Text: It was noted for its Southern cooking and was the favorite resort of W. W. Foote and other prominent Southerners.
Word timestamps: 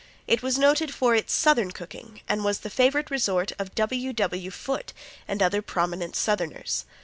It 0.25 0.41
was 0.41 0.57
noted 0.57 0.95
for 0.95 1.13
its 1.13 1.31
Southern 1.31 1.69
cooking 1.69 2.21
and 2.27 2.43
was 2.43 2.61
the 2.61 2.71
favorite 2.71 3.11
resort 3.11 3.51
of 3.59 3.75
W. 3.75 4.13
W. 4.13 4.49
Foote 4.49 4.93
and 5.27 5.43
other 5.43 5.61
prominent 5.61 6.15
Southerners. 6.15 6.85